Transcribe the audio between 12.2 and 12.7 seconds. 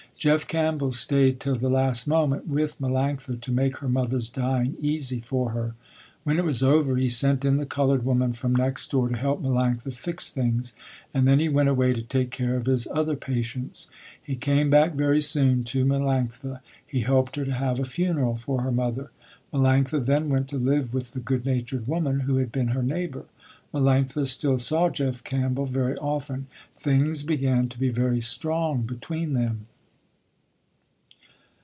care of